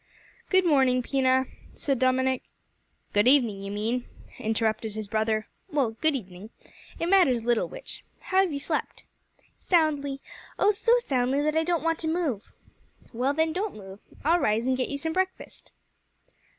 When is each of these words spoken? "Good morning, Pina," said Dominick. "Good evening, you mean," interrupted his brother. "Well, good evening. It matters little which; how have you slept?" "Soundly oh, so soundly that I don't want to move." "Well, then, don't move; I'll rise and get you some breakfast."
"Good 0.49 0.65
morning, 0.65 1.03
Pina," 1.03 1.45
said 1.75 1.99
Dominick. 1.99 2.41
"Good 3.13 3.27
evening, 3.27 3.61
you 3.61 3.69
mean," 3.71 4.05
interrupted 4.39 4.95
his 4.95 5.07
brother. 5.07 5.47
"Well, 5.69 5.91
good 6.01 6.15
evening. 6.15 6.49
It 6.97 7.05
matters 7.07 7.43
little 7.43 7.67
which; 7.69 8.03
how 8.19 8.41
have 8.41 8.51
you 8.51 8.57
slept?" 8.59 9.03
"Soundly 9.59 10.19
oh, 10.57 10.71
so 10.71 10.97
soundly 10.97 11.43
that 11.43 11.55
I 11.55 11.63
don't 11.63 11.83
want 11.83 11.99
to 11.99 12.07
move." 12.07 12.51
"Well, 13.13 13.35
then, 13.35 13.53
don't 13.53 13.75
move; 13.75 13.99
I'll 14.25 14.39
rise 14.39 14.65
and 14.65 14.75
get 14.75 14.89
you 14.89 14.97
some 14.97 15.13
breakfast." 15.13 15.71